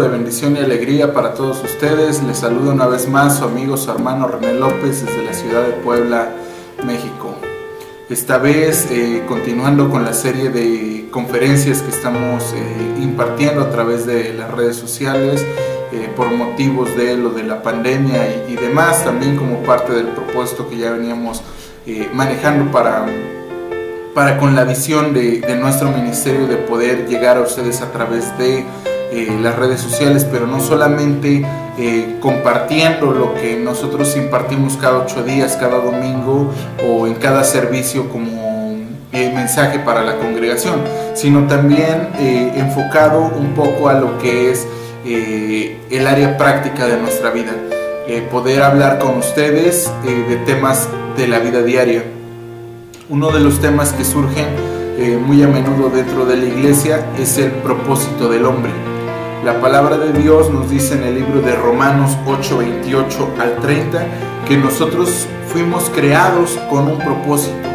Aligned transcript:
de 0.00 0.08
bendición 0.08 0.56
y 0.56 0.60
alegría 0.60 1.12
para 1.12 1.34
todos 1.34 1.62
ustedes. 1.62 2.22
Les 2.22 2.38
saludo 2.38 2.72
una 2.72 2.86
vez 2.86 3.08
más 3.08 3.38
su 3.38 3.44
amigo, 3.44 3.76
su 3.76 3.90
hermano 3.90 4.26
René 4.26 4.54
López 4.54 5.04
desde 5.04 5.24
la 5.24 5.34
ciudad 5.34 5.62
de 5.62 5.72
Puebla, 5.72 6.30
México. 6.86 7.34
Esta 8.08 8.38
vez 8.38 8.88
eh, 8.90 9.22
continuando 9.28 9.90
con 9.90 10.04
la 10.04 10.14
serie 10.14 10.50
de 10.50 11.08
conferencias 11.10 11.82
que 11.82 11.90
estamos 11.90 12.42
eh, 12.54 13.02
impartiendo 13.02 13.62
a 13.62 13.70
través 13.70 14.06
de 14.06 14.32
las 14.34 14.50
redes 14.50 14.76
sociales 14.76 15.44
eh, 15.92 16.10
por 16.16 16.30
motivos 16.30 16.96
de 16.96 17.16
lo 17.16 17.30
de 17.30 17.42
la 17.42 17.62
pandemia 17.62 18.46
y, 18.48 18.56
demás, 18.56 19.04
también 19.04 19.36
como 19.36 19.62
parte 19.62 19.92
del 19.92 20.06
propósito 20.08 20.68
que 20.68 20.78
ya 20.78 20.92
veníamos 20.92 21.42
manejando 22.14 22.70
para 22.70 23.06
para 24.14 24.38
con 24.38 24.54
la 24.54 24.64
visión 24.64 25.14
de, 25.14 25.40
nuestro 25.58 25.90
ministerio 25.90 26.46
de 26.46 26.56
poder 26.56 27.08
llegar 27.08 27.38
a 27.38 27.40
ustedes 27.40 27.80
a 27.80 27.90
través 27.92 28.36
de 28.38 28.64
eh, 29.12 29.38
las 29.40 29.56
redes 29.56 29.80
sociales, 29.80 30.26
pero 30.30 30.46
no 30.46 30.60
solamente 30.60 31.44
eh, 31.78 32.16
compartiendo 32.20 33.12
lo 33.12 33.34
que 33.34 33.56
nosotros 33.56 34.16
impartimos 34.16 34.76
cada 34.76 34.98
ocho 34.98 35.22
días, 35.22 35.56
cada 35.56 35.78
domingo 35.78 36.52
o 36.88 37.06
en 37.06 37.14
cada 37.14 37.44
servicio 37.44 38.08
como 38.08 38.76
eh, 39.12 39.32
mensaje 39.34 39.78
para 39.78 40.02
la 40.02 40.16
congregación, 40.16 40.80
sino 41.14 41.46
también 41.46 42.08
enfocado 42.56 43.20
un 43.20 43.52
poco 43.54 43.88
a 43.88 43.94
lo 43.94 44.18
que 44.18 44.50
es 44.50 44.66
el 45.04 46.06
área 46.06 46.38
práctica 46.38 46.86
de 46.86 46.96
nuestra 46.96 47.30
vida, 47.30 47.52
poder 48.30 48.62
hablar 48.62 48.98
con 48.98 49.18
ustedes 49.18 49.90
de 50.04 50.36
temas 50.46 50.88
de 51.16 51.28
la 51.28 51.40
vida 51.40 51.62
diaria 51.62 52.02
uno 53.12 53.30
de 53.30 53.40
los 53.40 53.60
temas 53.60 53.92
que 53.92 54.06
surgen 54.06 54.46
eh, 54.98 55.18
muy 55.22 55.42
a 55.42 55.46
menudo 55.46 55.90
dentro 55.90 56.24
de 56.24 56.36
la 56.36 56.46
iglesia 56.46 57.04
es 57.18 57.36
el 57.36 57.50
propósito 57.50 58.30
del 58.30 58.46
hombre. 58.46 58.91
La 59.44 59.60
palabra 59.60 59.98
de 59.98 60.12
Dios 60.12 60.50
nos 60.50 60.70
dice 60.70 60.94
en 60.94 61.02
el 61.02 61.16
libro 61.16 61.40
de 61.40 61.56
Romanos 61.56 62.16
8, 62.26 62.58
28 62.58 63.28
al 63.40 63.56
30 63.56 64.06
que 64.46 64.56
nosotros 64.56 65.26
fuimos 65.52 65.90
creados 65.90 66.60
con 66.70 66.86
un 66.86 66.98
propósito 66.98 67.68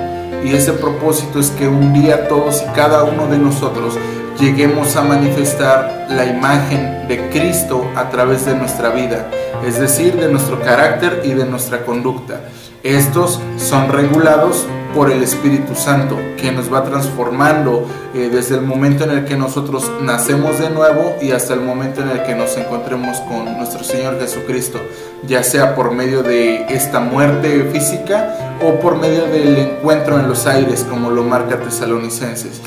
y 0.45 0.53
ese 0.53 0.71
propósito 0.71 1.41
es 1.41 1.49
que 1.49 1.67
un 1.67 1.91
día 1.91 2.29
todos 2.29 2.61
y 2.61 2.73
cada 2.73 3.03
uno 3.03 3.27
de 3.27 3.37
nosotros 3.37 3.97
lleguemos 4.39 4.95
a 4.95 5.01
manifestar 5.01 6.07
la 6.09 6.25
imagen 6.25 7.05
de 7.09 7.29
Cristo 7.31 7.85
a 7.97 8.09
través 8.09 8.45
de 8.45 8.55
nuestra 8.55 8.91
vida, 8.91 9.29
es 9.65 9.77
decir, 9.77 10.15
de 10.15 10.31
nuestro 10.31 10.61
carácter 10.61 11.23
y 11.25 11.33
de 11.33 11.43
nuestra 11.43 11.83
conducta. 11.83 12.43
Estos 12.81 13.41
son 13.57 13.89
regulados 13.89 14.65
por 14.93 15.11
el 15.11 15.23
Espíritu 15.23 15.75
Santo, 15.75 16.17
que 16.37 16.51
nos 16.51 16.71
va 16.71 16.83
transformando 16.83 17.85
eh, 18.13 18.29
desde 18.31 18.55
el 18.55 18.61
momento 18.61 19.03
en 19.03 19.11
el 19.11 19.25
que 19.25 19.35
nosotros 19.35 19.91
nacemos 20.01 20.59
de 20.59 20.69
nuevo 20.69 21.15
y 21.21 21.31
hasta 21.31 21.53
el 21.53 21.61
momento 21.61 22.01
en 22.01 22.09
el 22.09 22.23
que 22.23 22.35
nos 22.35 22.57
encontremos 22.57 23.19
con 23.21 23.57
nuestro 23.57 23.83
Señor 23.83 24.19
Jesucristo, 24.19 24.79
ya 25.27 25.43
sea 25.43 25.75
por 25.75 25.91
medio 25.91 26.23
de 26.23 26.65
esta 26.73 26.99
muerte 26.99 27.69
física 27.71 28.57
o 28.65 28.79
por 28.79 28.97
medio 28.97 29.25
del 29.27 29.57
encuentro 29.57 30.19
en 30.19 30.27
los 30.27 30.45
aires, 30.47 30.85
como 30.89 31.11
lo 31.11 31.23
marca 31.23 31.59
Tesalonicenses. 31.59 32.61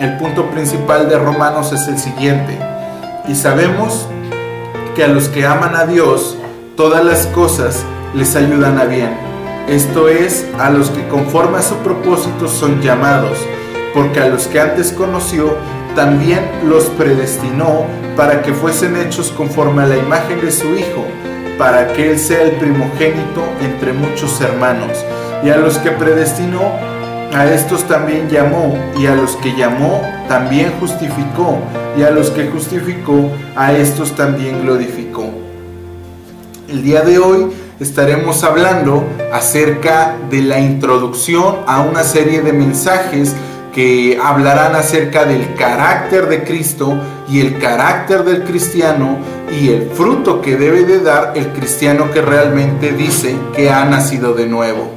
El 0.00 0.16
punto 0.16 0.50
principal 0.50 1.08
de 1.08 1.18
Romanos 1.18 1.72
es 1.72 1.88
el 1.88 1.98
siguiente, 1.98 2.56
y 3.26 3.34
sabemos 3.34 4.06
que 4.94 5.04
a 5.04 5.08
los 5.08 5.28
que 5.28 5.44
aman 5.44 5.76
a 5.76 5.86
Dios, 5.86 6.36
todas 6.76 7.04
las 7.04 7.26
cosas 7.26 7.84
les 8.14 8.34
ayudan 8.36 8.78
a 8.78 8.84
bien 8.84 9.27
esto 9.68 10.08
es, 10.08 10.46
a 10.58 10.70
los 10.70 10.90
que 10.90 11.06
conforme 11.08 11.58
a 11.58 11.62
su 11.62 11.76
propósito 11.76 12.48
son 12.48 12.80
llamados, 12.80 13.38
porque 13.94 14.20
a 14.20 14.28
los 14.28 14.46
que 14.46 14.60
antes 14.60 14.92
conoció, 14.92 15.56
también 15.94 16.40
los 16.66 16.84
predestinó 16.84 17.84
para 18.16 18.42
que 18.42 18.54
fuesen 18.54 18.96
hechos 18.96 19.30
conforme 19.30 19.82
a 19.82 19.86
la 19.86 19.98
imagen 19.98 20.40
de 20.40 20.52
su 20.52 20.66
Hijo, 20.68 21.04
para 21.58 21.92
que 21.92 22.12
Él 22.12 22.18
sea 22.18 22.42
el 22.42 22.52
primogénito 22.52 23.42
entre 23.60 23.92
muchos 23.92 24.40
hermanos. 24.40 25.04
Y 25.44 25.50
a 25.50 25.56
los 25.56 25.76
que 25.78 25.90
predestinó, 25.90 26.72
a 27.34 27.46
estos 27.46 27.84
también 27.84 28.28
llamó, 28.30 28.74
y 28.98 29.06
a 29.06 29.14
los 29.14 29.36
que 29.36 29.54
llamó, 29.54 30.00
también 30.28 30.72
justificó, 30.80 31.58
y 31.98 32.02
a 32.04 32.10
los 32.10 32.30
que 32.30 32.48
justificó, 32.48 33.30
a 33.54 33.72
estos 33.72 34.16
también 34.16 34.62
glorificó. 34.62 35.30
El 36.68 36.82
día 36.82 37.02
de 37.02 37.18
hoy 37.18 37.48
estaremos 37.80 38.42
hablando 38.42 39.04
acerca 39.32 40.16
de 40.30 40.42
la 40.42 40.58
introducción 40.58 41.58
a 41.66 41.80
una 41.80 42.02
serie 42.02 42.42
de 42.42 42.52
mensajes 42.52 43.34
que 43.72 44.18
hablarán 44.20 44.74
acerca 44.74 45.24
del 45.24 45.54
carácter 45.54 46.28
de 46.28 46.42
Cristo 46.42 46.98
y 47.28 47.40
el 47.40 47.58
carácter 47.58 48.24
del 48.24 48.42
cristiano 48.42 49.18
y 49.52 49.68
el 49.68 49.90
fruto 49.90 50.40
que 50.40 50.56
debe 50.56 50.84
de 50.84 51.00
dar 51.00 51.32
el 51.36 51.48
cristiano 51.52 52.10
que 52.10 52.20
realmente 52.20 52.92
dice 52.92 53.36
que 53.54 53.70
ha 53.70 53.84
nacido 53.84 54.34
de 54.34 54.46
nuevo. 54.46 54.90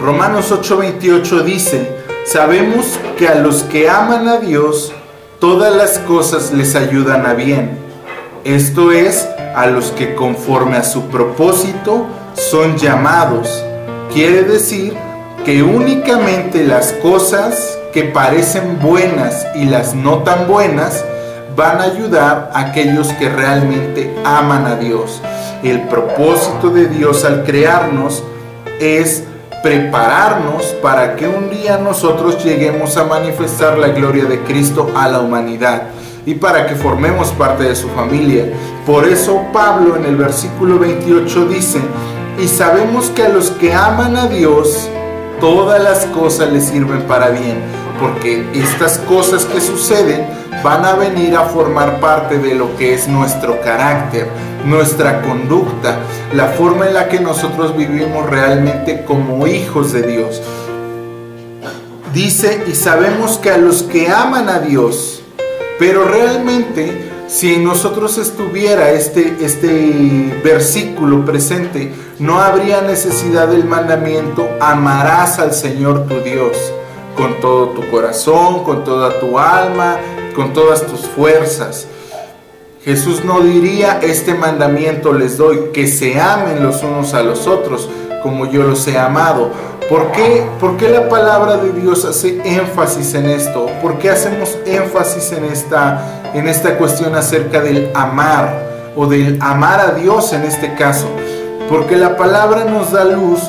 Romanos 0.00 0.52
8:28 0.52 1.42
dice, 1.42 1.96
sabemos 2.24 3.00
que 3.16 3.26
a 3.26 3.34
los 3.34 3.64
que 3.64 3.88
aman 3.88 4.28
a 4.28 4.36
Dios, 4.36 4.92
todas 5.40 5.74
las 5.74 5.98
cosas 5.98 6.52
les 6.52 6.76
ayudan 6.76 7.26
a 7.26 7.34
bien. 7.34 7.70
Esto 8.44 8.92
es, 8.92 9.28
a 9.58 9.66
los 9.66 9.90
que 9.90 10.14
conforme 10.14 10.76
a 10.76 10.84
su 10.84 11.08
propósito 11.08 12.06
son 12.34 12.78
llamados. 12.78 13.64
Quiere 14.14 14.44
decir 14.44 14.94
que 15.44 15.64
únicamente 15.64 16.62
las 16.62 16.92
cosas 16.92 17.76
que 17.92 18.04
parecen 18.04 18.78
buenas 18.80 19.46
y 19.56 19.64
las 19.64 19.96
no 19.96 20.18
tan 20.18 20.46
buenas 20.46 21.04
van 21.56 21.80
a 21.80 21.84
ayudar 21.84 22.52
a 22.54 22.60
aquellos 22.60 23.08
que 23.14 23.28
realmente 23.28 24.14
aman 24.24 24.64
a 24.64 24.76
Dios. 24.76 25.20
El 25.64 25.88
propósito 25.88 26.70
de 26.70 26.86
Dios 26.86 27.24
al 27.24 27.42
crearnos 27.42 28.22
es 28.78 29.24
prepararnos 29.60 30.66
para 30.80 31.16
que 31.16 31.26
un 31.26 31.50
día 31.50 31.78
nosotros 31.78 32.44
lleguemos 32.44 32.96
a 32.96 33.04
manifestar 33.04 33.76
la 33.76 33.88
gloria 33.88 34.26
de 34.26 34.38
Cristo 34.42 34.92
a 34.94 35.08
la 35.08 35.18
humanidad 35.18 35.82
y 36.26 36.34
para 36.34 36.66
que 36.66 36.74
formemos 36.74 37.28
parte 37.32 37.64
de 37.64 37.76
su 37.76 37.88
familia. 37.90 38.44
Por 38.86 39.06
eso 39.06 39.42
Pablo 39.52 39.96
en 39.96 40.04
el 40.04 40.16
versículo 40.16 40.78
28 40.78 41.46
dice, 41.46 41.80
y 42.38 42.46
sabemos 42.48 43.10
que 43.10 43.24
a 43.24 43.28
los 43.28 43.50
que 43.50 43.74
aman 43.74 44.16
a 44.16 44.26
Dios, 44.26 44.88
todas 45.40 45.82
las 45.82 46.06
cosas 46.06 46.52
les 46.52 46.64
sirven 46.64 47.02
para 47.02 47.30
bien, 47.30 47.58
porque 48.00 48.46
estas 48.54 48.98
cosas 48.98 49.44
que 49.44 49.60
suceden 49.60 50.26
van 50.62 50.84
a 50.84 50.94
venir 50.94 51.36
a 51.36 51.44
formar 51.44 52.00
parte 52.00 52.38
de 52.38 52.54
lo 52.54 52.76
que 52.76 52.94
es 52.94 53.08
nuestro 53.08 53.60
carácter, 53.60 54.28
nuestra 54.64 55.22
conducta, 55.22 55.98
la 56.32 56.46
forma 56.46 56.86
en 56.86 56.94
la 56.94 57.08
que 57.08 57.20
nosotros 57.20 57.76
vivimos 57.76 58.28
realmente 58.28 59.04
como 59.04 59.46
hijos 59.46 59.92
de 59.92 60.02
Dios. 60.02 60.42
Dice, 62.12 62.64
y 62.66 62.74
sabemos 62.74 63.38
que 63.38 63.50
a 63.50 63.58
los 63.58 63.82
que 63.82 64.08
aman 64.08 64.48
a 64.48 64.60
Dios, 64.60 65.17
pero 65.78 66.04
realmente, 66.04 67.10
si 67.28 67.54
en 67.54 67.64
nosotros 67.64 68.18
estuviera 68.18 68.90
este, 68.90 69.36
este 69.40 70.40
versículo 70.42 71.24
presente, 71.24 71.92
no 72.18 72.40
habría 72.40 72.80
necesidad 72.80 73.48
del 73.48 73.64
mandamiento, 73.64 74.48
amarás 74.60 75.38
al 75.38 75.52
Señor 75.52 76.06
tu 76.06 76.20
Dios 76.20 76.56
con 77.16 77.40
todo 77.40 77.70
tu 77.70 77.88
corazón, 77.90 78.64
con 78.64 78.84
toda 78.84 79.18
tu 79.20 79.38
alma, 79.38 79.96
con 80.34 80.52
todas 80.52 80.86
tus 80.86 81.00
fuerzas. 81.00 81.86
Jesús 82.84 83.24
no 83.24 83.40
diría, 83.40 83.98
este 84.02 84.34
mandamiento 84.34 85.12
les 85.12 85.36
doy, 85.36 85.70
que 85.72 85.88
se 85.88 86.20
amen 86.20 86.62
los 86.62 86.82
unos 86.82 87.12
a 87.14 87.22
los 87.22 87.46
otros, 87.46 87.88
como 88.22 88.46
yo 88.50 88.62
los 88.62 88.86
he 88.86 88.96
amado. 88.96 89.50
¿Por 89.88 90.12
qué, 90.12 90.46
¿Por 90.60 90.76
qué, 90.76 90.90
la 90.90 91.08
palabra 91.08 91.56
de 91.56 91.72
Dios 91.72 92.04
hace 92.04 92.42
énfasis 92.44 93.14
en 93.14 93.24
esto? 93.30 93.70
¿Por 93.80 93.96
qué 93.96 94.10
hacemos 94.10 94.58
énfasis 94.66 95.32
en 95.32 95.46
esta, 95.46 96.30
en 96.34 96.46
esta 96.46 96.76
cuestión 96.76 97.14
acerca 97.14 97.62
del 97.62 97.90
amar 97.94 98.92
o 98.94 99.06
del 99.06 99.38
amar 99.40 99.80
a 99.80 99.92
Dios 99.92 100.34
en 100.34 100.42
este 100.42 100.74
caso? 100.74 101.08
Porque 101.70 101.96
la 101.96 102.18
palabra 102.18 102.66
nos 102.66 102.92
da 102.92 103.04
luz 103.04 103.40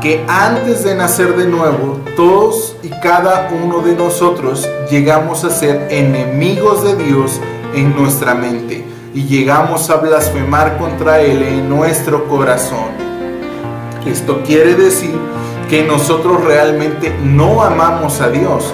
que 0.00 0.24
antes 0.26 0.84
de 0.84 0.94
nacer 0.94 1.36
de 1.36 1.48
nuevo, 1.48 2.00
todos 2.16 2.76
y 2.82 2.88
cada 2.88 3.50
uno 3.62 3.80
de 3.80 3.94
nosotros 3.94 4.66
llegamos 4.90 5.44
a 5.44 5.50
ser 5.50 5.88
enemigos 5.90 6.82
de 6.82 6.96
Dios 6.96 7.40
en 7.74 7.94
nuestra 7.94 8.34
mente 8.34 8.86
y 9.12 9.24
llegamos 9.24 9.90
a 9.90 9.96
blasfemar 9.96 10.78
contra 10.78 11.20
Él 11.20 11.42
en 11.42 11.68
nuestro 11.68 12.26
corazón. 12.26 13.04
Esto 14.06 14.42
quiere 14.44 14.74
decir 14.74 15.18
que 15.68 15.84
nosotros 15.84 16.44
realmente 16.44 17.16
no 17.22 17.62
amamos 17.62 18.20
a 18.20 18.28
Dios, 18.28 18.72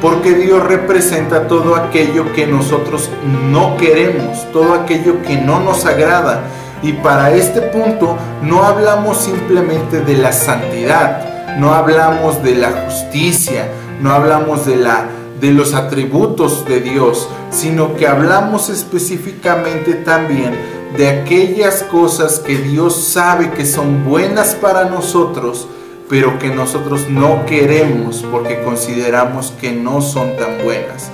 porque 0.00 0.34
Dios 0.34 0.62
representa 0.62 1.46
todo 1.48 1.76
aquello 1.76 2.32
que 2.32 2.46
nosotros 2.46 3.08
no 3.50 3.76
queremos, 3.76 4.50
todo 4.52 4.74
aquello 4.74 5.22
que 5.22 5.36
no 5.36 5.60
nos 5.60 5.86
agrada. 5.86 6.42
Y 6.82 6.92
para 6.92 7.32
este 7.34 7.62
punto 7.62 8.16
no 8.42 8.64
hablamos 8.64 9.18
simplemente 9.18 10.00
de 10.00 10.18
la 10.18 10.32
santidad, 10.32 11.56
no 11.58 11.72
hablamos 11.72 12.42
de 12.42 12.56
la 12.56 12.70
justicia, 12.84 13.68
no 14.00 14.12
hablamos 14.12 14.66
de 14.66 14.76
la 14.76 15.08
de 15.40 15.50
los 15.50 15.74
atributos 15.74 16.64
de 16.64 16.80
Dios, 16.80 17.28
sino 17.50 17.96
que 17.96 18.06
hablamos 18.06 18.70
específicamente 18.70 19.92
también 19.94 20.54
de 20.96 21.08
aquellas 21.08 21.82
cosas 21.82 22.38
que 22.38 22.56
Dios 22.56 22.94
sabe 22.96 23.50
que 23.50 23.66
son 23.66 24.04
buenas 24.04 24.54
para 24.54 24.84
nosotros, 24.84 25.68
pero 26.08 26.38
que 26.38 26.48
nosotros 26.48 27.08
no 27.08 27.46
queremos 27.46 28.24
porque 28.30 28.62
consideramos 28.62 29.52
que 29.60 29.72
no 29.72 30.00
son 30.00 30.36
tan 30.36 30.62
buenas. 30.62 31.10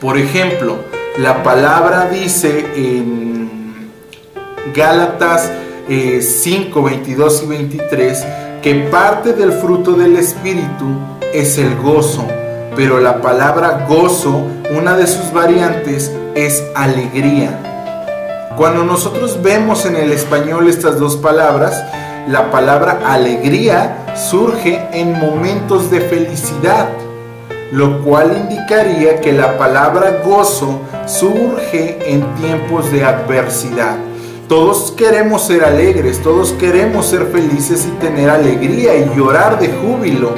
Por 0.00 0.18
ejemplo, 0.18 0.76
la 1.18 1.42
palabra 1.42 2.08
dice 2.08 2.66
en 2.76 3.90
Gálatas 4.74 5.50
5, 5.88 6.78
eh, 6.78 6.90
22 6.90 7.42
y 7.42 7.46
23 7.46 8.26
que 8.62 8.74
parte 8.90 9.32
del 9.32 9.52
fruto 9.52 9.92
del 9.92 10.16
Espíritu 10.16 10.86
es 11.32 11.58
el 11.58 11.76
gozo, 11.76 12.26
pero 12.76 13.00
la 13.00 13.20
palabra 13.20 13.86
gozo, 13.88 14.42
una 14.76 14.96
de 14.96 15.06
sus 15.06 15.32
variantes 15.32 16.12
es 16.34 16.62
alegría. 16.74 17.58
Cuando 18.56 18.84
nosotros 18.84 19.40
vemos 19.42 19.86
en 19.86 19.96
el 19.96 20.12
español 20.12 20.68
estas 20.68 20.98
dos 20.98 21.16
palabras, 21.16 21.82
la 22.28 22.50
palabra 22.50 23.00
alegría 23.06 24.04
surge 24.14 24.86
en 24.92 25.18
momentos 25.18 25.90
de 25.90 26.02
felicidad, 26.02 26.88
lo 27.72 28.02
cual 28.04 28.36
indicaría 28.36 29.18
que 29.22 29.32
la 29.32 29.56
palabra 29.56 30.20
gozo 30.22 30.82
surge 31.06 31.98
en 32.06 32.22
tiempos 32.34 32.92
de 32.92 33.02
adversidad. 33.02 33.96
Todos 34.46 34.92
queremos 34.92 35.46
ser 35.46 35.64
alegres, 35.64 36.22
todos 36.22 36.52
queremos 36.52 37.06
ser 37.06 37.28
felices 37.28 37.86
y 37.86 37.98
tener 37.98 38.28
alegría 38.28 38.94
y 38.96 39.10
llorar 39.16 39.58
de 39.58 39.68
júbilo, 39.68 40.34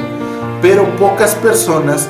pero 0.61 0.85
pocas 0.95 1.35
personas 1.35 2.07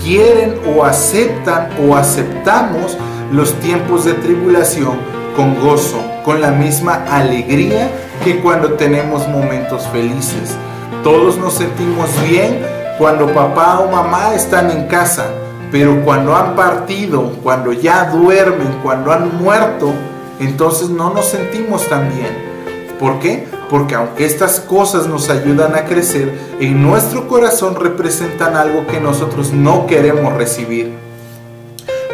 quieren 0.00 0.60
o 0.76 0.84
aceptan 0.84 1.70
o 1.88 1.96
aceptamos 1.96 2.96
los 3.32 3.52
tiempos 3.54 4.04
de 4.04 4.14
tribulación 4.14 4.96
con 5.34 5.60
gozo, 5.60 6.13
con 6.24 6.40
la 6.40 6.50
misma 6.50 7.04
alegría 7.10 7.90
que 8.24 8.40
cuando 8.40 8.72
tenemos 8.72 9.28
momentos 9.28 9.86
felices. 9.88 10.56
Todos 11.02 11.36
nos 11.36 11.54
sentimos 11.54 12.08
bien 12.28 12.64
cuando 12.98 13.32
papá 13.32 13.80
o 13.80 13.90
mamá 13.90 14.34
están 14.34 14.70
en 14.70 14.86
casa, 14.86 15.26
pero 15.70 16.02
cuando 16.04 16.34
han 16.34 16.56
partido, 16.56 17.32
cuando 17.42 17.72
ya 17.72 18.10
duermen, 18.10 18.78
cuando 18.82 19.12
han 19.12 19.36
muerto, 19.42 19.92
entonces 20.40 20.88
no 20.88 21.12
nos 21.12 21.26
sentimos 21.26 21.86
tan 21.88 22.08
bien. 22.14 22.54
¿Por 22.98 23.18
qué? 23.18 23.46
Porque 23.68 23.94
aunque 23.94 24.24
estas 24.24 24.60
cosas 24.60 25.06
nos 25.06 25.28
ayudan 25.28 25.74
a 25.74 25.84
crecer, 25.84 26.38
en 26.60 26.82
nuestro 26.82 27.28
corazón 27.28 27.74
representan 27.74 28.56
algo 28.56 28.86
que 28.86 29.00
nosotros 29.00 29.52
no 29.52 29.86
queremos 29.86 30.32
recibir. 30.34 31.03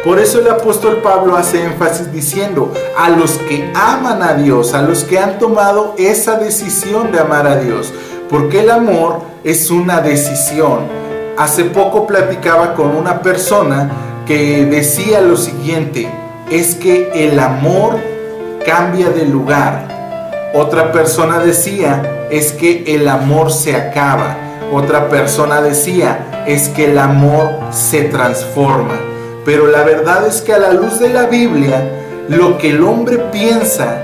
Por 0.03 0.17
eso 0.17 0.39
el 0.39 0.49
apóstol 0.49 0.97
Pablo 1.03 1.37
hace 1.37 1.63
énfasis 1.63 2.11
diciendo, 2.11 2.73
a 2.97 3.11
los 3.11 3.33
que 3.33 3.71
aman 3.75 4.23
a 4.23 4.33
Dios, 4.33 4.73
a 4.73 4.81
los 4.81 5.03
que 5.03 5.19
han 5.19 5.37
tomado 5.37 5.93
esa 5.99 6.37
decisión 6.37 7.11
de 7.11 7.19
amar 7.19 7.45
a 7.45 7.57
Dios, 7.57 7.93
porque 8.27 8.61
el 8.61 8.71
amor 8.71 9.19
es 9.43 9.69
una 9.69 10.01
decisión. 10.01 10.79
Hace 11.37 11.65
poco 11.65 12.07
platicaba 12.07 12.73
con 12.73 12.95
una 12.95 13.21
persona 13.21 13.91
que 14.25 14.65
decía 14.65 15.21
lo 15.21 15.37
siguiente, 15.37 16.09
es 16.49 16.73
que 16.73 17.11
el 17.13 17.39
amor 17.39 17.99
cambia 18.65 19.09
de 19.11 19.25
lugar. 19.25 19.87
Otra 20.55 20.91
persona 20.91 21.37
decía, 21.37 22.27
es 22.31 22.53
que 22.53 22.85
el 22.87 23.07
amor 23.07 23.51
se 23.51 23.75
acaba. 23.75 24.35
Otra 24.73 25.09
persona 25.09 25.61
decía, 25.61 26.43
es 26.47 26.69
que 26.69 26.85
el 26.85 26.97
amor 26.97 27.51
se 27.69 28.05
transforma. 28.05 29.10
Pero 29.45 29.67
la 29.67 29.83
verdad 29.83 30.27
es 30.27 30.41
que 30.41 30.53
a 30.53 30.59
la 30.59 30.73
luz 30.73 30.99
de 30.99 31.09
la 31.09 31.25
Biblia, 31.25 31.83
lo 32.29 32.57
que 32.57 32.69
el 32.69 32.83
hombre 32.83 33.17
piensa 33.31 34.03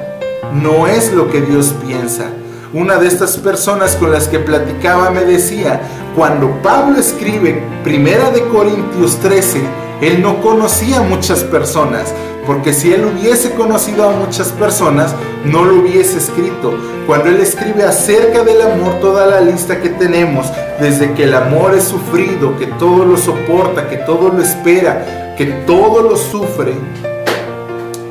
no 0.51 0.87
es 0.87 1.13
lo 1.13 1.29
que 1.29 1.41
Dios 1.41 1.73
piensa. 1.85 2.25
Una 2.73 2.97
de 2.97 3.07
estas 3.07 3.37
personas 3.37 3.95
con 3.95 4.11
las 4.11 4.27
que 4.27 4.39
platicaba 4.39 5.11
me 5.11 5.25
decía, 5.25 5.79
cuando 6.15 6.61
Pablo 6.61 6.99
escribe 6.99 7.61
Primera 7.83 8.31
de 8.31 8.43
Corintios 8.47 9.17
13, 9.19 9.61
él 10.01 10.21
no 10.21 10.41
conocía 10.41 11.01
muchas 11.01 11.43
personas, 11.43 12.13
porque 12.45 12.73
si 12.73 12.93
él 12.93 13.05
hubiese 13.05 13.53
conocido 13.53 14.09
a 14.09 14.11
muchas 14.11 14.49
personas, 14.49 15.13
no 15.45 15.63
lo 15.63 15.81
hubiese 15.81 16.17
escrito. 16.17 16.73
Cuando 17.05 17.29
él 17.29 17.39
escribe 17.39 17.83
acerca 17.83 18.43
del 18.43 18.61
amor, 18.61 18.99
toda 18.99 19.27
la 19.27 19.41
lista 19.41 19.79
que 19.79 19.89
tenemos, 19.89 20.47
desde 20.79 21.13
que 21.13 21.23
el 21.23 21.35
amor 21.35 21.73
es 21.73 21.85
sufrido, 21.85 22.57
que 22.57 22.67
todo 22.67 23.05
lo 23.05 23.17
soporta, 23.17 23.87
que 23.87 23.97
todo 23.97 24.29
lo 24.29 24.41
espera, 24.41 25.26
que 25.37 25.45
todo 25.45 26.01
lo 26.01 26.17
sufre, 26.17 26.73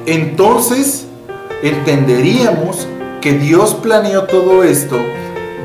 entonces 0.06 1.06
entenderíamos 1.62 2.86
que 3.20 3.32
Dios 3.32 3.74
planeó 3.74 4.24
todo 4.24 4.62
esto 4.62 4.96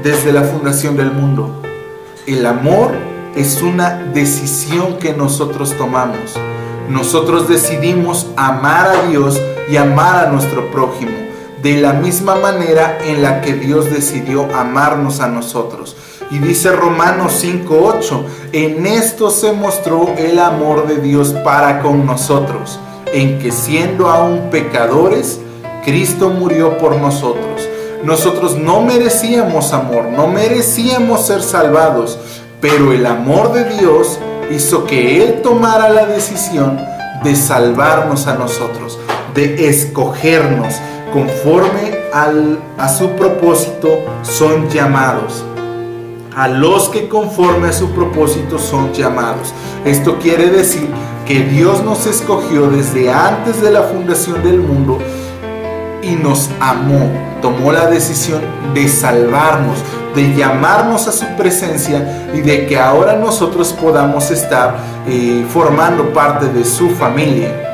desde 0.04 0.34
la 0.34 0.42
fundación 0.42 0.98
del 0.98 1.12
mundo. 1.12 1.62
El 2.26 2.46
amor 2.46 2.92
es 3.36 3.62
una 3.62 4.12
decisión 4.14 4.98
que 4.98 5.14
nosotros 5.14 5.76
tomamos. 5.78 6.36
Nosotros 6.90 7.48
decidimos 7.48 8.28
amar 8.36 8.88
a 8.88 9.08
Dios 9.10 9.40
y 9.70 9.78
amar 9.78 10.26
a 10.26 10.32
nuestro 10.32 10.72
prójimo 10.72 11.12
de 11.62 11.80
la 11.80 11.94
misma 11.94 12.36
manera 12.36 12.98
en 13.06 13.22
la 13.22 13.42
que 13.42 13.54
Dios 13.54 13.92
decidió 13.92 14.48
amarnos 14.56 15.20
a 15.20 15.28
nosotros. 15.28 15.96
Y 16.32 16.40
dice 16.40 16.72
Romanos 16.72 17.34
5:8, 17.44 18.24
en 18.54 18.88
esto 18.88 19.30
se 19.30 19.52
mostró 19.52 20.16
el 20.18 20.40
amor 20.40 20.88
de 20.88 21.02
Dios 21.02 21.34
para 21.44 21.82
con 21.82 22.06
nosotros, 22.06 22.80
en 23.14 23.38
que 23.40 23.52
siendo 23.52 24.10
aún 24.10 24.50
pecadores, 24.50 25.42
Cristo 25.84 26.30
murió 26.30 26.78
por 26.78 26.96
nosotros. 26.96 27.68
Nosotros 28.06 28.56
no 28.56 28.82
merecíamos 28.82 29.74
amor, 29.74 30.06
no 30.06 30.28
merecíamos 30.28 31.26
ser 31.28 31.44
salvados, 31.44 32.18
pero 32.62 32.94
el 32.94 33.06
amor 33.06 33.52
de 33.52 33.66
Dios 33.66 34.18
hizo 34.52 34.86
que 34.86 35.22
Él 35.22 35.42
tomara 35.42 35.90
la 35.90 36.06
decisión 36.06 36.80
de 37.26 37.36
salvarnos 37.36 38.28
a 38.28 38.36
nosotros, 38.36 38.98
de 39.36 39.68
escogernos 39.68 40.76
conforme 41.12 42.00
al, 42.14 42.58
a 42.78 42.88
su 42.88 43.10
propósito 43.10 43.90
son 44.24 44.70
llamados 44.70 45.44
a 46.36 46.48
los 46.48 46.90
que 46.90 47.08
conforme 47.08 47.70
a 47.70 47.74
su 47.74 47.92
propósito 47.92 48.58
son 48.58 48.94
llamados. 48.94 49.54
Esto 49.86 50.18
quiere 50.20 50.50
decir 50.50 50.88
que 51.26 51.42
Dios 51.42 51.84
nos 51.84 52.06
escogió 52.06 52.70
desde 52.70 53.12
antes 53.12 53.62
de 53.62 53.72
la 53.72 53.84
fundación 53.84 54.44
del 54.44 54.60
mundo 54.60 54.98
y 56.02 56.12
nos 56.12 56.50
amó, 56.60 57.12
tomó 57.42 57.72
la 57.72 57.88
decisión 57.88 58.42
de 58.74 58.88
salvarnos, 58.88 59.78
de 60.16 60.34
llamarnos 60.36 61.08
a 61.08 61.12
su 61.12 61.26
presencia 61.38 62.30
y 62.34 62.42
de 62.42 62.66
que 62.66 62.80
ahora 62.80 63.16
nosotros 63.16 63.74
podamos 63.74 64.32
estar 64.32 64.78
eh, 65.08 65.46
formando 65.50 66.12
parte 66.14 66.48
de 66.48 66.66
su 66.66 66.90
familia. 66.90 67.68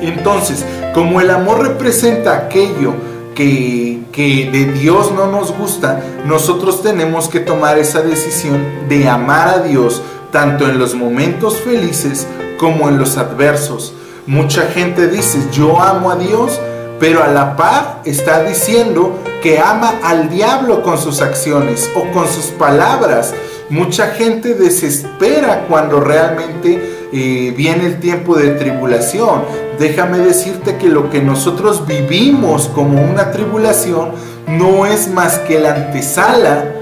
Entonces, 0.00 0.64
como 0.94 1.20
el 1.20 1.30
amor 1.30 1.62
representa 1.62 2.36
aquello 2.36 2.94
que, 3.38 4.48
de 4.50 4.72
Dios 4.72 5.12
no 5.12 5.28
nos 5.28 5.56
gusta, 5.56 6.02
nosotros 6.26 6.82
tenemos 6.82 7.28
que 7.28 7.38
tomar 7.38 7.78
esa 7.78 8.02
decisión 8.02 8.88
de 8.88 9.08
amar 9.08 9.48
a 9.48 9.58
Dios 9.60 10.02
tanto 10.32 10.68
en 10.68 10.78
los 10.78 10.94
momentos 10.94 11.58
felices 11.58 12.26
como 12.58 12.88
en 12.88 12.98
los 12.98 13.16
adversos. 13.16 13.94
Mucha 14.26 14.62
gente 14.62 15.06
dice, 15.06 15.38
yo 15.52 15.80
amo 15.80 16.10
a 16.10 16.16
Dios, 16.16 16.58
pero 16.98 17.22
a 17.22 17.28
la 17.28 17.56
par 17.56 18.02
está 18.04 18.42
diciendo 18.42 19.16
que 19.40 19.60
ama 19.60 19.94
al 20.02 20.28
diablo 20.28 20.82
con 20.82 20.98
sus 20.98 21.22
acciones 21.22 21.88
o 21.94 22.10
con 22.12 22.26
sus 22.26 22.46
palabras. 22.46 23.34
Mucha 23.70 24.08
gente 24.08 24.54
desespera 24.54 25.66
cuando 25.68 26.00
realmente 26.00 26.97
viene 27.12 27.86
el 27.86 28.00
tiempo 28.00 28.36
de 28.36 28.50
tribulación 28.50 29.42
déjame 29.78 30.18
decirte 30.18 30.76
que 30.76 30.88
lo 30.88 31.08
que 31.10 31.22
nosotros 31.22 31.86
vivimos 31.86 32.68
como 32.68 33.00
una 33.00 33.30
tribulación 33.30 34.10
no 34.48 34.86
es 34.86 35.08
más 35.08 35.38
que 35.40 35.58
la 35.58 35.74
antesala 35.74 36.72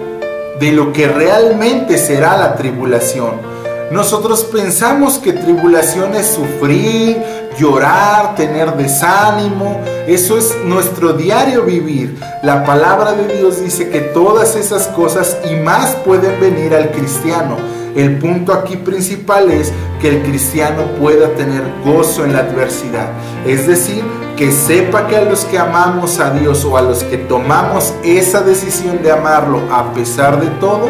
de 0.59 0.73
lo 0.73 0.93
que 0.93 1.07
realmente 1.07 1.99
será 1.99 2.37
la 2.39 2.57
tribulación. 2.57 3.57
Nosotros 3.91 4.45
pensamos 4.45 5.19
que 5.19 5.33
tribulación 5.33 6.15
es 6.15 6.27
sufrir, 6.27 7.23
llorar, 7.59 8.35
tener 8.35 8.75
desánimo. 8.77 9.81
Eso 10.09 10.39
es 10.39 10.57
nuestro 10.65 11.13
diario 11.13 11.63
vivir. 11.63 12.19
La 12.43 12.65
palabra 12.65 13.13
de 13.13 13.37
Dios 13.37 13.61
dice 13.61 13.91
que 13.91 14.01
todas 14.01 14.57
esas 14.57 14.89
cosas 14.89 15.37
y 15.49 15.55
más 15.57 15.95
pueden 15.97 16.41
venir 16.41 16.75
al 16.75 16.91
cristiano. 16.91 17.57
El 17.97 18.19
punto 18.19 18.53
aquí 18.53 18.77
principal 18.77 19.51
es 19.51 19.73
que 20.03 20.11
el 20.11 20.23
cristiano 20.23 20.83
pueda 21.01 21.31
tener 21.31 21.63
gozo 21.83 22.27
en 22.27 22.35
la 22.35 22.41
adversidad. 22.41 23.09
Es 23.47 23.67
decir, 23.67 24.05
que 24.37 24.53
sepa 24.53 25.07
que 25.07 25.17
a 25.17 25.23
los 25.23 25.47
que 25.47 25.59
amamos 25.59 26.21
a 26.21 26.31
Dios 26.31 26.63
o 26.67 26.77
a 26.77 26.83
los 26.83 27.03
que 27.05 27.17
tomamos 27.17 27.95
esa 28.05 28.43
decisión 28.43 29.03
de 29.03 29.13
amarlo 29.13 29.63
a 29.73 29.95
pesar 29.95 30.39
de 30.39 30.49
todo, 30.61 30.89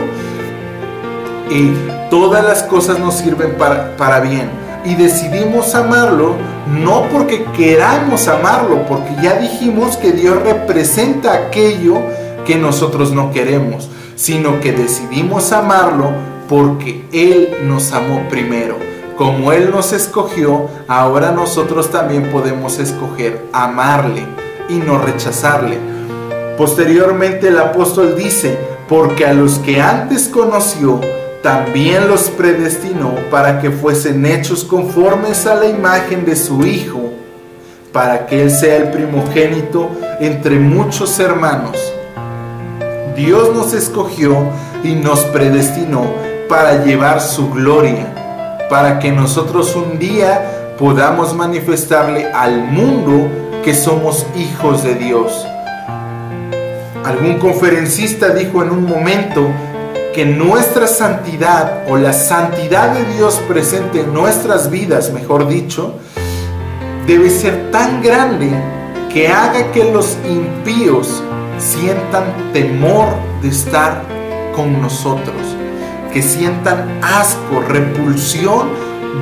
y 1.48 1.70
todas 2.10 2.44
las 2.44 2.64
cosas 2.64 2.98
nos 2.98 3.14
sirven 3.14 3.52
para, 3.52 3.96
para 3.96 4.18
bien. 4.18 4.50
Y 4.84 4.96
decidimos 4.96 5.76
amarlo 5.76 6.34
no 6.82 7.04
porque 7.12 7.44
queramos 7.56 8.26
amarlo, 8.26 8.84
porque 8.88 9.14
ya 9.22 9.38
dijimos 9.38 9.96
que 9.96 10.10
Dios 10.10 10.42
representa 10.42 11.34
aquello 11.34 12.00
que 12.44 12.56
nosotros 12.56 13.12
no 13.12 13.30
queremos, 13.30 13.88
sino 14.16 14.60
que 14.60 14.72
decidimos 14.72 15.52
amarlo 15.52 16.35
porque 16.48 17.04
Él 17.12 17.50
nos 17.64 17.92
amó 17.92 18.28
primero. 18.28 18.76
Como 19.16 19.52
Él 19.52 19.70
nos 19.70 19.92
escogió, 19.92 20.68
ahora 20.88 21.32
nosotros 21.32 21.90
también 21.90 22.30
podemos 22.30 22.78
escoger 22.78 23.46
amarle 23.52 24.22
y 24.68 24.74
no 24.74 24.98
rechazarle. 24.98 25.78
Posteriormente 26.58 27.48
el 27.48 27.58
apóstol 27.58 28.14
dice, 28.16 28.58
porque 28.88 29.26
a 29.26 29.32
los 29.32 29.58
que 29.58 29.80
antes 29.80 30.28
conoció, 30.28 31.00
también 31.42 32.08
los 32.08 32.28
predestinó 32.30 33.14
para 33.30 33.60
que 33.60 33.70
fuesen 33.70 34.26
hechos 34.26 34.64
conformes 34.64 35.46
a 35.46 35.54
la 35.54 35.66
imagen 35.66 36.24
de 36.24 36.36
su 36.36 36.66
Hijo, 36.66 37.10
para 37.92 38.26
que 38.26 38.42
Él 38.42 38.50
sea 38.50 38.76
el 38.76 38.90
primogénito 38.90 39.90
entre 40.20 40.58
muchos 40.58 41.18
hermanos. 41.18 41.76
Dios 43.16 43.54
nos 43.54 43.72
escogió 43.72 44.36
y 44.84 44.94
nos 44.94 45.20
predestinó 45.26 46.04
para 46.48 46.84
llevar 46.84 47.20
su 47.20 47.50
gloria, 47.50 48.66
para 48.70 48.98
que 48.98 49.12
nosotros 49.12 49.74
un 49.76 49.98
día 49.98 50.74
podamos 50.78 51.34
manifestarle 51.34 52.30
al 52.32 52.64
mundo 52.64 53.28
que 53.64 53.74
somos 53.74 54.26
hijos 54.36 54.82
de 54.82 54.94
Dios. 54.94 55.46
Algún 57.04 57.38
conferencista 57.38 58.30
dijo 58.30 58.62
en 58.62 58.70
un 58.70 58.84
momento 58.84 59.46
que 60.14 60.24
nuestra 60.24 60.86
santidad 60.86 61.84
o 61.88 61.96
la 61.96 62.12
santidad 62.12 62.90
de 62.90 63.04
Dios 63.14 63.40
presente 63.48 64.00
en 64.00 64.12
nuestras 64.12 64.70
vidas, 64.70 65.12
mejor 65.12 65.46
dicho, 65.46 65.94
debe 67.06 67.30
ser 67.30 67.70
tan 67.70 68.02
grande 68.02 68.50
que 69.12 69.28
haga 69.28 69.70
que 69.72 69.92
los 69.92 70.16
impíos 70.28 71.22
sientan 71.58 72.24
temor 72.52 73.08
de 73.42 73.48
estar 73.48 74.02
con 74.54 74.80
nosotros, 74.80 75.56
que 76.16 76.22
sientan 76.22 76.98
asco, 77.02 77.60
repulsión 77.60 78.70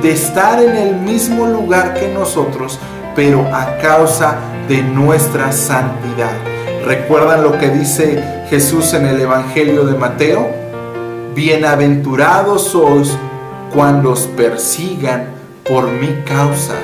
de 0.01 0.13
estar 0.13 0.63
en 0.63 0.77
el 0.77 0.95
mismo 0.95 1.45
lugar 1.45 1.93
que 1.93 2.07
nosotros, 2.07 2.79
pero 3.13 3.41
a 3.53 3.79
causa 3.79 4.37
de 4.69 4.81
nuestra 4.81 5.51
santidad. 5.51 6.31
¿Recuerdan 6.85 7.43
lo 7.43 7.59
que 7.59 7.67
dice 7.67 8.45
Jesús 8.49 8.93
en 8.93 9.07
el 9.07 9.19
Evangelio 9.19 9.85
de 9.85 9.97
Mateo? 9.97 10.47
Bienaventurados 11.35 12.69
sois 12.69 13.17
cuando 13.73 14.11
os 14.11 14.21
persigan 14.27 15.25
por 15.67 15.91
mi 15.91 16.23
causa. 16.23 16.75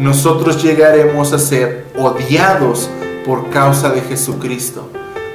Nosotros 0.00 0.60
llegaremos 0.60 1.32
a 1.32 1.38
ser 1.38 1.86
odiados 1.96 2.90
por 3.24 3.50
causa 3.50 3.90
de 3.90 4.00
Jesucristo, 4.00 4.90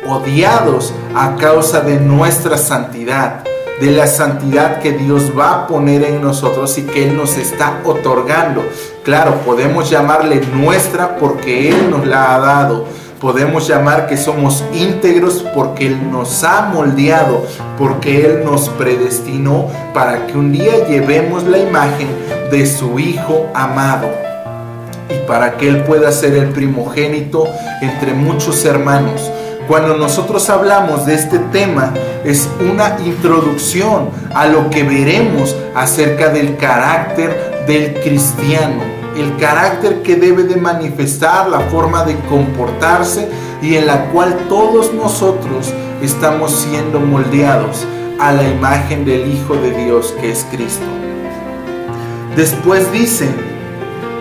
odiados 0.05 0.91
a 1.15 1.37
causa 1.37 1.79
de 1.79 2.01
nuestra 2.01 2.57
santidad, 2.57 3.45
de 3.79 3.91
la 3.91 4.07
santidad 4.07 4.79
que 4.79 4.91
Dios 4.93 5.31
va 5.37 5.53
a 5.53 5.67
poner 5.67 6.03
en 6.03 6.21
nosotros 6.21 6.77
y 6.77 6.83
que 6.83 7.03
Él 7.03 7.17
nos 7.17 7.37
está 7.37 7.81
otorgando. 7.85 8.63
Claro, 9.03 9.35
podemos 9.45 9.89
llamarle 9.89 10.41
nuestra 10.55 11.17
porque 11.17 11.69
Él 11.69 11.89
nos 11.89 12.05
la 12.05 12.35
ha 12.35 12.39
dado. 12.39 12.85
Podemos 13.19 13.67
llamar 13.67 14.07
que 14.07 14.17
somos 14.17 14.63
íntegros 14.73 15.45
porque 15.55 15.87
Él 15.87 16.11
nos 16.11 16.43
ha 16.43 16.63
moldeado, 16.73 17.45
porque 17.77 18.25
Él 18.25 18.43
nos 18.43 18.67
predestinó 18.69 19.67
para 19.93 20.27
que 20.27 20.37
un 20.37 20.51
día 20.51 20.85
llevemos 20.87 21.43
la 21.43 21.57
imagen 21.57 22.09
de 22.51 22.65
su 22.65 22.99
Hijo 22.99 23.47
amado 23.53 24.09
y 25.09 25.25
para 25.25 25.57
que 25.57 25.69
Él 25.69 25.83
pueda 25.83 26.11
ser 26.11 26.33
el 26.33 26.49
primogénito 26.49 27.47
entre 27.81 28.13
muchos 28.13 28.65
hermanos. 28.65 29.31
Cuando 29.67 29.95
nosotros 29.95 30.49
hablamos 30.49 31.05
de 31.05 31.15
este 31.15 31.39
tema 31.39 31.93
es 32.25 32.49
una 32.59 32.97
introducción 33.05 34.09
a 34.35 34.45
lo 34.47 34.69
que 34.69 34.83
veremos 34.83 35.55
acerca 35.73 36.29
del 36.29 36.57
carácter 36.57 37.63
del 37.65 37.93
cristiano, 38.01 38.83
el 39.15 39.37
carácter 39.37 40.01
que 40.01 40.17
debe 40.17 40.43
de 40.43 40.57
manifestar, 40.57 41.47
la 41.49 41.61
forma 41.61 42.03
de 42.03 42.15
comportarse 42.29 43.29
y 43.61 43.75
en 43.75 43.87
la 43.87 44.05
cual 44.11 44.35
todos 44.49 44.93
nosotros 44.93 45.73
estamos 46.01 46.51
siendo 46.51 46.99
moldeados 46.99 47.85
a 48.19 48.33
la 48.33 48.43
imagen 48.43 49.05
del 49.05 49.31
Hijo 49.33 49.55
de 49.55 49.71
Dios 49.71 50.13
que 50.19 50.31
es 50.31 50.45
Cristo. 50.51 50.85
Después 52.35 52.91
dice, 52.91 53.29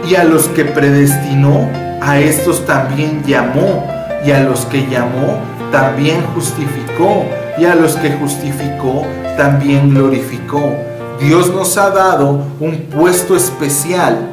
y 0.09 0.15
a 0.15 0.23
los 0.23 0.47
que 0.49 0.65
predestinó, 0.65 1.69
a 2.01 2.19
estos 2.19 2.67
también 2.67 3.23
llamó, 3.25 3.87
y 4.25 4.31
a 4.31 4.41
los 4.41 4.67
que 4.67 4.87
llamó, 4.87 5.38
también 5.71 6.25
justificó, 6.35 7.25
y 7.59 7.64
a 7.64 7.75
los 7.75 7.97
que 7.97 8.12
justificó, 8.12 9.05
también 9.37 9.95
glorificó. 9.95 10.75
Dios 11.21 11.50
nos 11.50 11.76
ha 11.76 11.91
dado 11.91 12.45
un 12.61 12.87
puesto 12.91 13.37
especial 13.37 14.29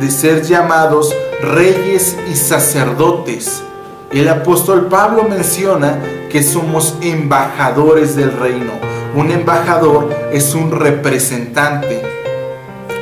de 0.00 0.10
ser 0.10 0.42
llamados 0.42 1.14
reyes 1.42 2.16
y 2.30 2.34
sacerdotes. 2.34 3.62
El 4.12 4.28
apóstol 4.28 4.86
Pablo 4.86 5.24
menciona 5.24 5.98
que 6.30 6.42
somos 6.42 6.96
embajadores 7.00 8.16
del 8.16 8.32
reino. 8.32 8.72
Un 9.14 9.30
embajador 9.30 10.08
es 10.32 10.54
un 10.54 10.70
representante. 10.70 12.02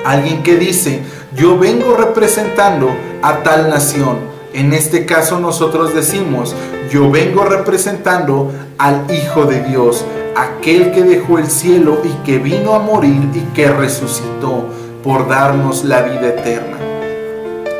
Alguien 0.05 0.43
que 0.43 0.57
dice, 0.57 1.03
yo 1.35 1.59
vengo 1.59 1.97
representando 1.97 2.91
a 3.23 3.43
tal 3.43 3.71
nación. 3.71 4.19
En 4.59 4.73
este 4.73 5.07
caso 5.07 5.39
nosotros 5.39 5.95
decimos, 5.95 6.53
yo 6.91 7.13
vengo 7.13 7.45
representando 7.45 8.51
al 8.77 9.07
Hijo 9.09 9.45
de 9.45 9.63
Dios, 9.63 10.05
aquel 10.35 10.91
que 10.91 11.05
dejó 11.05 11.39
el 11.39 11.47
cielo 11.47 12.01
y 12.03 12.09
que 12.27 12.39
vino 12.39 12.75
a 12.75 12.81
morir 12.81 13.23
y 13.35 13.55
que 13.55 13.69
resucitó 13.69 14.65
por 15.05 15.29
darnos 15.29 15.85
la 15.85 16.03
vida 16.03 16.31
eterna. 16.31 16.77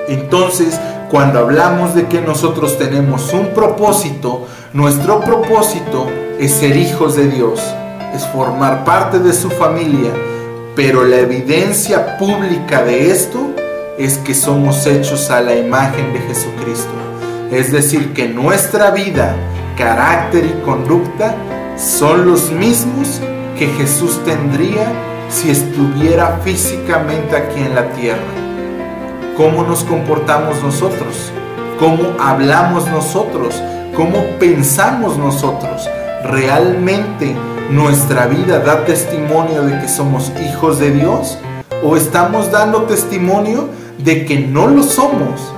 Entonces, 0.07 0.79
cuando 1.11 1.41
hablamos 1.41 1.97
de 1.97 2.07
que 2.07 2.21
nosotros 2.21 2.79
tenemos 2.79 3.33
un 3.33 3.49
propósito, 3.49 4.47
nuestro 4.73 5.19
propósito 5.19 6.07
es 6.39 6.53
ser 6.53 6.77
hijos 6.77 7.17
de 7.17 7.27
Dios, 7.27 7.61
es 8.15 8.25
formar 8.29 8.85
parte 8.85 9.19
de 9.19 9.33
su 9.33 9.51
familia, 9.51 10.13
pero 10.77 11.03
la 11.03 11.17
evidencia 11.17 12.17
pública 12.19 12.85
de 12.85 13.11
esto 13.11 13.58
es 13.99 14.19
que 14.19 14.33
somos 14.33 14.87
hechos 14.87 15.29
a 15.31 15.41
la 15.41 15.57
imagen 15.57 16.13
de 16.13 16.21
Jesucristo. 16.21 16.93
Es 17.51 17.73
decir, 17.73 18.13
que 18.13 18.29
nuestra 18.29 18.93
vida, 18.93 19.35
carácter 19.77 20.47
y 20.47 20.65
conducta 20.65 21.35
son 21.77 22.27
los 22.27 22.53
mismos 22.53 23.21
que 23.59 23.67
Jesús 23.67 24.23
tendría 24.25 24.87
si 25.29 25.51
estuviera 25.51 26.41
físicamente 26.45 27.37
aquí 27.37 27.61
en 27.61 27.75
la 27.75 27.89
tierra. 27.91 28.23
¿Cómo 29.37 29.65
nos 29.65 29.83
comportamos 29.83 30.63
nosotros? 30.63 31.33
¿Cómo 31.81 32.05
hablamos 32.21 32.89
nosotros? 32.89 33.61
¿Cómo 33.97 34.25
pensamos 34.39 35.19
nosotros? 35.19 35.89
¿Realmente 36.25 37.35
nuestra 37.71 38.27
vida 38.27 38.61
da 38.61 38.85
testimonio 38.85 39.65
de 39.65 39.81
que 39.81 39.89
somos 39.89 40.33
hijos 40.41 40.79
de 40.79 40.93
Dios? 40.93 41.39
¿O 41.83 41.97
estamos 41.97 42.51
dando 42.51 42.83
testimonio 42.83 43.69
de 43.99 44.25
que 44.25 44.39
no 44.39 44.69
lo 44.69 44.83
somos? 44.83 45.53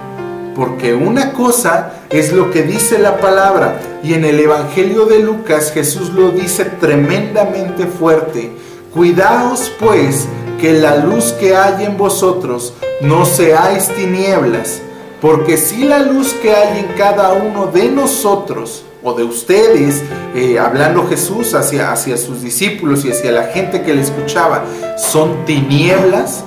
Porque 0.54 0.94
una 0.94 1.32
cosa 1.32 1.92
es 2.10 2.32
lo 2.32 2.50
que 2.50 2.62
dice 2.62 2.98
la 2.98 3.18
palabra 3.18 3.80
y 4.02 4.14
en 4.14 4.24
el 4.24 4.40
Evangelio 4.40 5.06
de 5.06 5.20
Lucas 5.20 5.72
Jesús 5.72 6.10
lo 6.10 6.30
dice 6.30 6.64
tremendamente 6.64 7.86
fuerte. 7.86 8.52
Cuidaos 8.92 9.70
pues 9.78 10.26
que 10.60 10.72
la 10.72 10.96
luz 10.96 11.32
que 11.32 11.56
hay 11.56 11.84
en 11.84 11.96
vosotros 11.96 12.74
no 13.00 13.24
seáis 13.24 13.88
tinieblas, 13.88 14.82
porque 15.20 15.56
si 15.56 15.84
la 15.84 16.00
luz 16.00 16.34
que 16.34 16.52
hay 16.52 16.80
en 16.80 16.98
cada 16.98 17.32
uno 17.32 17.66
de 17.66 17.88
nosotros 17.88 18.84
o 19.02 19.14
de 19.14 19.24
ustedes, 19.24 20.02
eh, 20.34 20.58
hablando 20.58 21.06
Jesús 21.08 21.54
hacia, 21.54 21.92
hacia 21.92 22.16
sus 22.16 22.42
discípulos 22.42 23.04
y 23.04 23.10
hacia 23.10 23.32
la 23.32 23.44
gente 23.44 23.82
que 23.82 23.94
le 23.94 24.02
escuchaba, 24.02 24.64
son 24.98 25.44
tinieblas, 25.46 26.44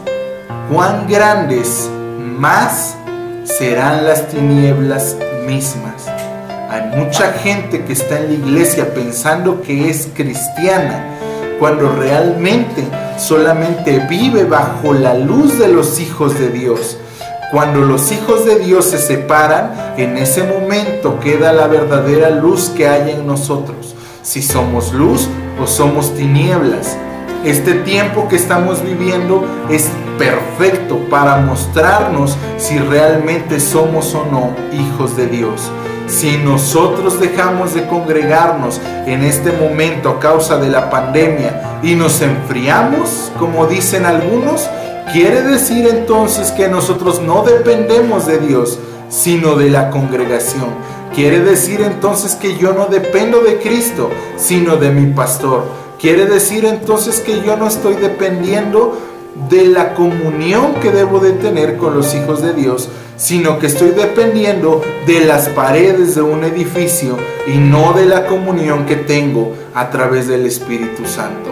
cuán 0.72 1.08
grandes 1.08 1.89
más 2.38 2.96
serán 3.43 4.05
las 4.05 4.27
tinieblas 4.29 5.17
mismas. 5.46 6.08
Hay 6.70 6.98
mucha 6.98 7.34
gente 7.34 7.84
que 7.84 7.93
está 7.93 8.20
en 8.20 8.27
la 8.27 8.34
iglesia 8.34 8.93
pensando 8.93 9.62
que 9.62 9.89
es 9.89 10.10
cristiana, 10.13 11.05
cuando 11.60 11.93
realmente 11.96 12.84
solamente 13.17 14.00
vive 14.10 14.43
bajo 14.43 14.93
la 14.93 15.13
luz 15.13 15.60
de 15.60 15.67
los 15.67 16.00
hijos 16.00 16.38
de 16.39 16.50
Dios. 16.50 16.98
Cuando 17.51 17.82
los 17.82 18.12
hijos 18.12 18.46
de 18.46 18.58
Dios 18.58 18.86
se 18.86 18.98
separan, 18.98 19.93
en 19.98 20.17
ese 20.17 20.43
momento 20.43 21.20
queda 21.20 21.53
la 21.53 21.67
verdadera 21.67 22.32
luz 22.32 22.70
que 22.70 22.88
hay 22.88 23.12
en 23.12 23.27
nosotros. 23.27 23.93
Si 24.24 24.41
somos 24.41 24.91
luz 24.93 25.27
o 25.62 25.67
somos 25.67 26.15
tinieblas. 26.15 26.98
Este 27.46 27.74
tiempo 27.74 28.27
que 28.27 28.38
estamos 28.38 28.82
viviendo 28.82 29.46
es 29.70 29.89
perfecto 30.17 30.98
para 31.10 31.38
mostrarnos 31.38 32.38
si 32.58 32.77
realmente 32.77 33.60
somos 33.60 34.13
o 34.15 34.25
no 34.25 34.51
hijos 34.74 35.15
de 35.17 35.27
Dios. 35.27 35.72
Si 36.08 36.38
nosotros 36.38 37.20
dejamos 37.20 37.74
de 37.74 37.88
congregarnos 37.88 38.79
en 39.05 39.24
este 39.24 39.51
momento 39.51 40.10
a 40.10 40.20
causa 40.20 40.58
de 40.58 40.70
la 40.70 40.89
pandemia 40.89 41.79
y 41.82 41.96
nos 41.96 42.22
enfriamos, 42.22 43.32
como 43.39 43.65
dicen 43.67 44.05
algunos, 44.05 44.70
quiere 45.12 45.41
decir 45.41 45.88
entonces 45.88 46.51
que 46.51 46.67
nosotros 46.67 47.22
no 47.22 47.43
dependemos 47.43 48.27
de 48.27 48.39
Dios, 48.39 48.79
sino 49.10 49.55
de 49.55 49.70
la 49.70 49.89
congregación. 49.89 50.67
Quiere 51.15 51.39
decir 51.39 51.82
entonces 51.82 52.36
que 52.36 52.58
yo 52.58 52.74
no 52.74 52.88
dependo 52.88 53.41
de 53.41 53.60
Cristo, 53.60 54.10
sino 54.36 54.77
de 54.77 54.89
mi 54.89 55.13
pastor. 55.13 55.63
Quiere 56.00 56.25
decir 56.25 56.65
entonces 56.65 57.20
que 57.22 57.41
yo 57.43 57.55
no 57.55 57.67
estoy 57.67 57.96
dependiendo 57.96 58.98
de 59.50 59.66
la 59.66 59.94
comunión 59.94 60.75
que 60.75 60.92
debo 60.92 61.20
de 61.20 61.32
tener 61.32 61.78
con 61.78 61.96
los 61.96 62.13
hijos 62.13 62.42
de 62.42 62.54
Dios, 62.54 62.90
sino 63.18 63.60
que 63.60 63.68
estoy 63.68 63.90
dependiendo 63.90 64.82
de 65.08 65.25
las 65.25 65.50
paredes 65.50 66.16
de 66.16 66.22
un 66.22 66.44
edificio 66.44 67.18
y 67.48 67.58
no 67.58 67.94
de 67.94 68.06
la 68.06 68.25
comunión 68.28 68.86
que 68.86 68.96
tengo 68.96 69.54
a 69.74 69.90
través 69.90 70.28
del 70.28 70.46
Espíritu 70.46 71.06
Santo. 71.06 71.50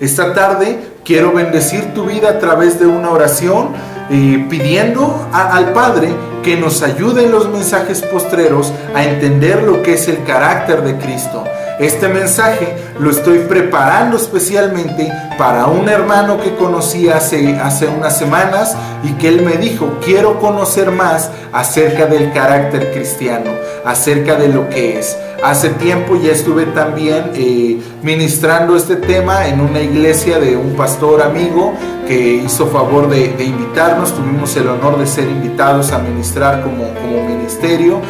Esta 0.00 0.34
tarde 0.34 0.78
quiero 1.04 1.32
bendecir 1.32 1.94
tu 1.94 2.04
vida 2.04 2.30
a 2.30 2.38
través 2.38 2.78
de 2.78 2.86
una 2.86 3.10
oración 3.10 3.70
y 4.10 4.38
pidiendo 4.38 5.26
al 5.32 5.72
Padre 5.72 6.10
que 6.42 6.56
nos 6.56 6.82
ayude 6.82 7.24
en 7.24 7.32
los 7.32 7.48
mensajes 7.48 8.02
postreros 8.02 8.72
a 8.94 9.04
entender 9.04 9.62
lo 9.62 9.82
que 9.82 9.94
es 9.94 10.06
el 10.06 10.22
carácter 10.22 10.82
de 10.82 10.96
Cristo 10.96 11.44
este 11.78 12.08
mensaje 12.08 12.74
lo 12.98 13.10
estoy 13.10 13.40
preparando 13.40 14.16
especialmente 14.16 15.12
para 15.36 15.66
un 15.66 15.88
hermano 15.88 16.40
que 16.40 16.54
conocí 16.54 17.08
hace, 17.08 17.56
hace 17.56 17.86
unas 17.86 18.18
semanas 18.18 18.76
y 19.02 19.12
que 19.12 19.28
él 19.28 19.42
me 19.42 19.56
dijo, 19.56 19.98
quiero 20.02 20.40
conocer 20.40 20.90
más 20.90 21.30
acerca 21.52 22.06
del 22.06 22.32
carácter 22.32 22.92
cristiano, 22.92 23.50
acerca 23.84 24.36
de 24.36 24.48
lo 24.48 24.68
que 24.68 24.98
es. 24.98 25.16
Hace 25.42 25.68
tiempo 25.70 26.16
ya 26.16 26.32
estuve 26.32 26.64
también 26.66 27.32
eh, 27.34 27.78
ministrando 28.02 28.74
este 28.74 28.96
tema 28.96 29.46
en 29.46 29.60
una 29.60 29.80
iglesia 29.80 30.38
de 30.38 30.56
un 30.56 30.74
pastor 30.74 31.22
amigo 31.22 31.74
que 32.08 32.36
hizo 32.36 32.66
favor 32.68 33.10
de, 33.10 33.44
invitarnos. 33.44 34.14
Tuvimos 34.14 34.56
el 34.56 34.68
honor 34.68 34.98
de 34.98 35.06
ser 35.06 35.28
invitados 35.28 35.92
a 35.92 35.98
ministrar 35.98 36.62
como, 36.62 36.84
como 36.94 37.28
ministerio. 37.28 38.00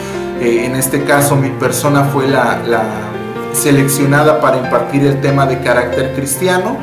Eh, 0.41 0.67
en 0.67 0.77
este 0.77 1.03
caso 1.03 1.35
mi 1.35 1.49
persona 1.51 2.05
fue 2.05 2.29
la 2.29 2.61
seleccionada 3.57 4.41
para 4.41 4.59
impartir 4.59 5.05
el 5.05 5.21
tema 5.21 5.47
de 5.47 5.61
carácter 5.61 6.13
cristiano. 6.15 6.77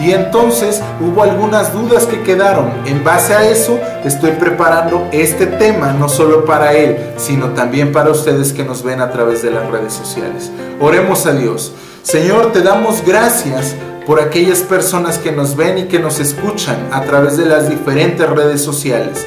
Y 0.00 0.12
entonces 0.12 0.80
hubo 1.00 1.22
algunas 1.22 1.74
dudas 1.74 2.06
que 2.06 2.22
quedaron. 2.22 2.70
En 2.86 3.04
base 3.04 3.34
a 3.34 3.46
eso 3.46 3.78
estoy 4.02 4.30
preparando 4.32 5.06
este 5.12 5.46
tema, 5.46 5.92
no 5.92 6.08
solo 6.08 6.46
para 6.46 6.72
él, 6.72 6.96
sino 7.18 7.50
también 7.50 7.92
para 7.92 8.10
ustedes 8.10 8.54
que 8.54 8.64
nos 8.64 8.82
ven 8.82 9.02
a 9.02 9.10
través 9.10 9.42
de 9.42 9.50
las 9.50 9.70
redes 9.70 9.92
sociales. 9.92 10.50
Oremos 10.80 11.26
a 11.26 11.32
Dios. 11.32 11.72
Señor, 12.02 12.52
te 12.52 12.62
damos 12.62 13.04
gracias 13.04 13.74
por 14.06 14.20
aquellas 14.20 14.60
personas 14.60 15.18
que 15.18 15.32
nos 15.32 15.54
ven 15.54 15.76
y 15.76 15.84
que 15.84 15.98
nos 15.98 16.18
escuchan 16.18 16.78
a 16.92 17.02
través 17.02 17.36
de 17.36 17.44
las 17.44 17.68
diferentes 17.68 18.28
redes 18.28 18.62
sociales. 18.62 19.26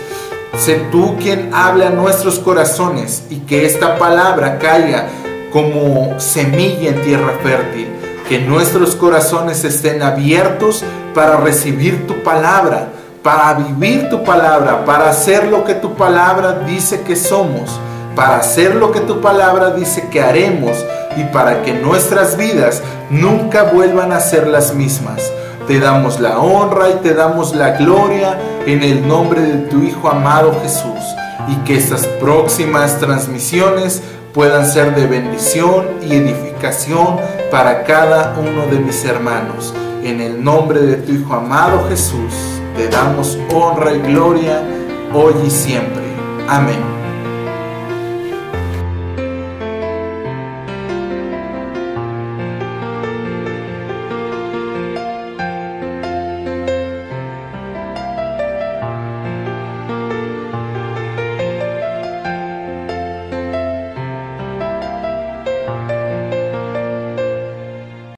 Sé 0.57 0.81
tú 0.91 1.17
quien 1.17 1.51
habla 1.53 1.87
a 1.87 1.91
nuestros 1.91 2.39
corazones 2.39 3.23
y 3.29 3.37
que 3.41 3.65
esta 3.65 3.97
palabra 3.97 4.59
caiga 4.59 5.07
como 5.53 6.19
semilla 6.19 6.89
en 6.89 7.01
tierra 7.03 7.33
fértil. 7.43 7.87
Que 8.27 8.39
nuestros 8.39 8.95
corazones 8.95 9.63
estén 9.63 10.01
abiertos 10.01 10.83
para 11.13 11.37
recibir 11.37 12.07
tu 12.07 12.23
palabra, 12.23 12.87
para 13.21 13.53
vivir 13.53 14.09
tu 14.09 14.23
palabra, 14.23 14.83
para 14.83 15.09
hacer 15.09 15.47
lo 15.47 15.63
que 15.63 15.75
tu 15.75 15.93
palabra 15.93 16.63
dice 16.65 17.01
que 17.01 17.15
somos, 17.15 17.79
para 18.15 18.37
hacer 18.37 18.75
lo 18.75 18.91
que 18.91 19.01
tu 19.01 19.21
palabra 19.21 19.71
dice 19.71 20.07
que 20.09 20.21
haremos 20.21 20.83
y 21.15 21.23
para 21.25 21.61
que 21.61 21.73
nuestras 21.73 22.35
vidas 22.35 22.81
nunca 23.11 23.63
vuelvan 23.63 24.11
a 24.11 24.19
ser 24.19 24.47
las 24.47 24.73
mismas. 24.73 25.21
Te 25.67 25.79
damos 25.79 26.19
la 26.19 26.39
honra 26.39 26.89
y 26.89 26.95
te 26.95 27.13
damos 27.13 27.55
la 27.55 27.77
gloria 27.77 28.39
en 28.65 28.81
el 28.81 29.07
nombre 29.07 29.41
de 29.41 29.57
tu 29.69 29.83
Hijo 29.83 30.09
amado 30.09 30.57
Jesús 30.63 31.22
y 31.47 31.55
que 31.65 31.75
estas 31.75 32.05
próximas 32.05 32.99
transmisiones 32.99 34.01
puedan 34.33 34.65
ser 34.65 34.95
de 34.95 35.07
bendición 35.07 35.85
y 36.01 36.13
edificación 36.13 37.19
para 37.51 37.83
cada 37.83 38.35
uno 38.39 38.65
de 38.71 38.79
mis 38.79 39.03
hermanos. 39.05 39.73
En 40.03 40.19
el 40.19 40.43
nombre 40.43 40.81
de 40.81 40.95
tu 40.97 41.13
Hijo 41.13 41.33
amado 41.33 41.85
Jesús, 41.89 42.33
te 42.75 42.87
damos 42.89 43.37
honra 43.53 43.93
y 43.93 43.99
gloria 43.99 44.61
hoy 45.13 45.33
y 45.45 45.49
siempre. 45.49 46.03
Amén. 46.47 46.92